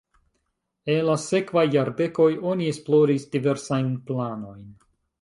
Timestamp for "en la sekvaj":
0.93-1.67